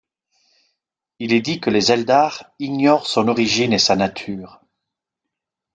[1.19, 4.59] Il est dit que les Eldar ignorent son origine et sa nature.